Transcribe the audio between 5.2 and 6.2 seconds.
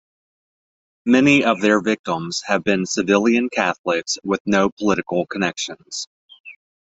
connections.